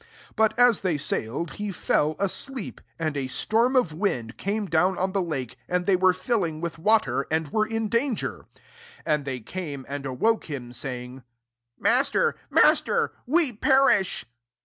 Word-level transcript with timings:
But 0.35 0.57
as 0.57 0.79
they 0.81 0.97
sailed, 0.97 1.51
he 1.57 1.71
fell 1.71 2.15
asleep: 2.17 2.81
and 2.97 3.15
a 3.15 3.27
storm 3.27 3.75
of 3.75 3.93
wind 3.93 4.35
came 4.35 4.65
down 4.65 4.97
on 4.97 5.11
the 5.11 5.21
lake; 5.21 5.57
and 5.69 5.85
they 5.85 5.95
were 5.95 6.11
filling 6.11 6.59
vfith 6.59 6.79
watery 6.79 7.27
and 7.29 7.49
were 7.51 7.67
in 7.67 7.87
danger. 7.87 8.45
24 9.03 9.03
And 9.13 9.25
they 9.25 9.39
came, 9.41 9.85
and 9.87 10.07
awoke 10.07 10.45
him, 10.45 10.73
saying," 10.73 11.21
Master, 11.79 12.35
master, 12.49 13.13
we 13.27 13.53
perish.' 13.53 14.25